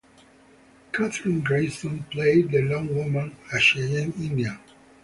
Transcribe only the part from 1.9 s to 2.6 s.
played